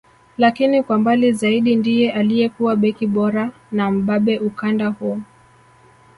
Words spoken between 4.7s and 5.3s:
huu